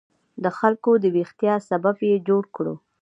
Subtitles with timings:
[0.43, 2.75] د خلکو د ویښتیا سبب یې جوړ کړو.